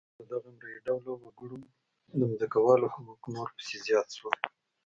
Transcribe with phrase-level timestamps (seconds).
[0.15, 1.57] پر دغو مري ډوله وګړو
[2.19, 4.35] د ځمکوالو حقوق نور پسې زیات شول.